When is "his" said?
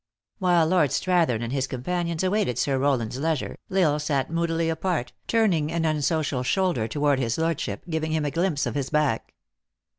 1.53-1.67, 7.19-7.37, 8.73-8.89